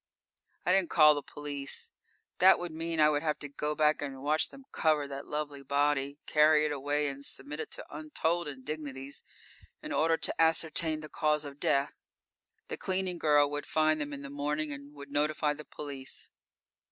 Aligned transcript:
I 0.65 0.71
didn't 0.71 0.89
call 0.89 1.13
the 1.13 1.21
police. 1.21 1.91
That 2.39 2.57
would 2.57 2.71
mean 2.71 2.99
I 2.99 3.09
would 3.11 3.21
have 3.21 3.37
to 3.37 3.47
go 3.47 3.75
back 3.75 4.01
and 4.01 4.23
watch 4.23 4.49
them 4.49 4.65
cover 4.71 5.07
that 5.07 5.27
lovely 5.27 5.61
body, 5.61 6.17
carry 6.25 6.65
it 6.65 6.71
away 6.71 7.07
and 7.07 7.23
submit 7.23 7.59
it 7.59 7.69
to 7.73 7.85
untold 7.95 8.47
indignities 8.47 9.21
in 9.79 9.93
order 9.93 10.17
to 10.17 10.41
ascertain 10.41 11.01
the 11.01 11.07
cause 11.09 11.45
of 11.45 11.59
death. 11.59 12.01
The 12.67 12.77
cleaning 12.77 13.19
girl 13.19 13.51
would 13.51 13.67
find 13.67 14.01
them 14.01 14.11
in 14.11 14.23
the 14.23 14.31
morning 14.31 14.71
and 14.71 14.91
would 14.95 15.11
notify 15.11 15.53
the 15.53 15.65
police. 15.65 16.31